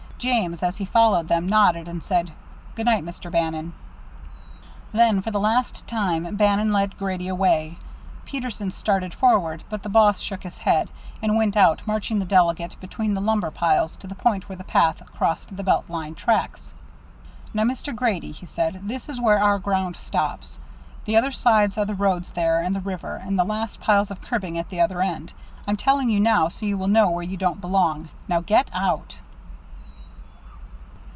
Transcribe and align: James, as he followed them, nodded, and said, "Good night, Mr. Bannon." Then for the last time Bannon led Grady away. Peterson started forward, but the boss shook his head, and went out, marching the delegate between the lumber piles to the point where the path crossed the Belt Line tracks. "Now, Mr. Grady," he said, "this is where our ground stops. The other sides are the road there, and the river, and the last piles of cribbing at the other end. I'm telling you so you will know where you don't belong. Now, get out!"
James, 0.21 0.61
as 0.61 0.77
he 0.77 0.85
followed 0.85 1.27
them, 1.29 1.49
nodded, 1.49 1.87
and 1.87 2.03
said, 2.03 2.29
"Good 2.75 2.85
night, 2.85 3.03
Mr. 3.03 3.31
Bannon." 3.31 3.73
Then 4.91 5.19
for 5.23 5.31
the 5.31 5.39
last 5.39 5.87
time 5.87 6.35
Bannon 6.35 6.71
led 6.71 6.95
Grady 6.99 7.27
away. 7.27 7.79
Peterson 8.23 8.69
started 8.69 9.15
forward, 9.15 9.63
but 9.67 9.81
the 9.81 9.89
boss 9.89 10.19
shook 10.19 10.43
his 10.43 10.59
head, 10.59 10.91
and 11.23 11.37
went 11.37 11.57
out, 11.57 11.81
marching 11.87 12.19
the 12.19 12.25
delegate 12.25 12.75
between 12.79 13.15
the 13.15 13.19
lumber 13.19 13.49
piles 13.49 13.97
to 13.97 14.05
the 14.05 14.13
point 14.13 14.47
where 14.47 14.55
the 14.57 14.63
path 14.63 15.01
crossed 15.17 15.57
the 15.57 15.63
Belt 15.63 15.89
Line 15.89 16.13
tracks. 16.13 16.75
"Now, 17.51 17.63
Mr. 17.63 17.95
Grady," 17.95 18.31
he 18.31 18.45
said, 18.45 18.81
"this 18.83 19.09
is 19.09 19.19
where 19.19 19.39
our 19.39 19.57
ground 19.57 19.97
stops. 19.97 20.59
The 21.05 21.17
other 21.17 21.31
sides 21.31 21.79
are 21.79 21.85
the 21.85 21.95
road 21.95 22.25
there, 22.35 22.59
and 22.59 22.75
the 22.75 22.81
river, 22.81 23.15
and 23.25 23.39
the 23.39 23.43
last 23.43 23.79
piles 23.79 24.11
of 24.11 24.21
cribbing 24.21 24.59
at 24.59 24.69
the 24.69 24.81
other 24.81 25.01
end. 25.01 25.33
I'm 25.65 25.77
telling 25.77 26.11
you 26.11 26.23
so 26.51 26.67
you 26.67 26.77
will 26.77 26.87
know 26.87 27.09
where 27.09 27.23
you 27.23 27.37
don't 27.37 27.59
belong. 27.59 28.09
Now, 28.27 28.41
get 28.41 28.69
out!" 28.71 29.15